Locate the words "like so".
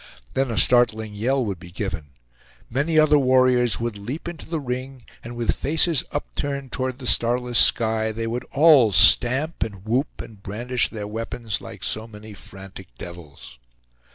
11.61-12.07